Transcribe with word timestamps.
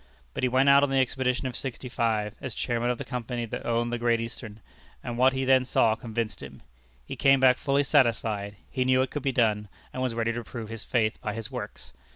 But 0.33 0.41
he 0.41 0.49
went 0.49 0.67
out 0.67 0.81
on 0.81 0.89
the 0.89 0.97
expedition 0.99 1.45
of 1.47 1.55
'65, 1.55 2.33
as 2.41 2.55
chairman 2.55 2.89
of 2.89 2.97
the 2.97 3.05
company 3.05 3.45
that 3.45 3.63
owned 3.67 3.93
the 3.93 3.99
Great 3.99 4.19
Eastern; 4.19 4.59
and 5.03 5.15
what 5.15 5.33
he 5.33 5.45
then 5.45 5.63
saw 5.63 5.93
convinced 5.93 6.41
him. 6.41 6.63
He 7.05 7.15
came 7.15 7.39
back 7.39 7.59
fully 7.59 7.83
satisfied; 7.83 8.55
he 8.71 8.83
knew 8.83 9.03
it 9.03 9.11
could 9.11 9.21
be 9.21 9.31
done, 9.31 9.67
and 9.93 10.01
was 10.01 10.15
ready 10.15 10.33
to 10.33 10.43
prove 10.43 10.69
his 10.69 10.85
faith 10.85 11.21
by 11.21 11.35
his 11.35 11.51
works. 11.51 11.93